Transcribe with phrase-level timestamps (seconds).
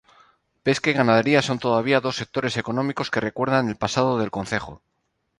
[0.63, 4.81] Pesca y ganadería son todavía dos sectores económicos que recuerdan el pasado del concejo.